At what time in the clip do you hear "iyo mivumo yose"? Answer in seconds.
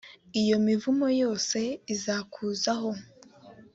0.41-1.59